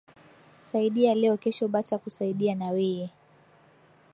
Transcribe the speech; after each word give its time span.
Saidia 0.59 1.15
leo 1.15 1.37
kesho 1.37 1.67
bata 1.67 1.97
kusaidia 1.97 2.55
na 2.55 2.69
weye 2.69 3.09